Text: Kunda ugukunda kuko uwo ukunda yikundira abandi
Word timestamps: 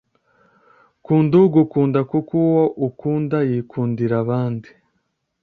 Kunda 1.03 1.35
ugukunda 1.45 1.99
kuko 2.11 2.31
uwo 2.45 2.63
ukunda 2.87 3.37
yikundira 3.49 4.15
abandi 4.23 4.69